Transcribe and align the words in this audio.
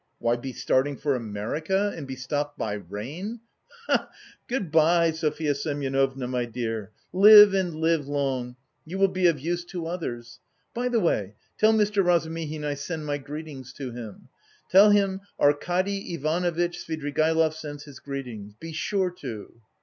"Why, 0.17 0.35
be 0.35 0.51
starting 0.51 0.97
for 0.97 1.13
America, 1.15 1.93
and 1.95 2.07
be 2.07 2.15
stopped 2.15 2.57
by 2.57 2.73
rain! 2.73 3.41
Ha, 3.85 3.97
ha! 3.97 4.09
Good 4.47 4.71
bye, 4.71 5.11
Sofya 5.11 5.53
Semyonovna, 5.53 6.27
my 6.27 6.45
dear! 6.45 6.89
Live 7.13 7.53
and 7.53 7.75
live 7.75 8.07
long, 8.07 8.55
you 8.83 8.97
will 8.97 9.09
be 9.09 9.27
of 9.27 9.39
use 9.39 9.63
to 9.65 9.85
others. 9.85 10.39
By 10.73 10.87
the 10.89 10.99
way... 10.99 11.35
tell 11.59 11.71
Mr. 11.71 12.03
Razumihin 12.03 12.63
I 12.65 12.73
send 12.73 13.05
my 13.05 13.19
greetings 13.19 13.73
to 13.73 13.91
him. 13.91 14.29
Tell 14.71 14.89
him 14.89 15.21
Arkady 15.39 16.15
Ivanovitch 16.15 16.79
Svidrigaïlov 16.83 17.53
sends 17.53 17.83
his 17.83 17.99
greetings. 17.99 18.55
Be 18.59 18.71
sure 18.73 19.11
to." 19.19 19.61